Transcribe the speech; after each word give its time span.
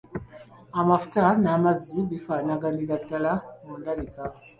Amafuta 0.79 1.21
n’amazzi 1.43 1.99
bifaanaganira 2.09 2.95
ddala 3.03 3.33
mu 3.63 3.73
ndabika. 3.79 4.23